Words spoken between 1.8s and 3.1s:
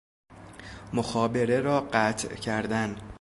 قطع کردن